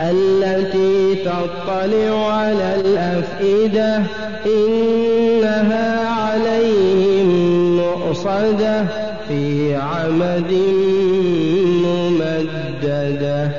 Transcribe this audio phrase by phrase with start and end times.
[0.00, 4.02] التي تطلع على الأفئدة
[4.46, 7.28] إنها عليهم
[7.76, 8.86] مؤصدة
[9.28, 10.52] في عمد
[11.84, 13.50] ممددة.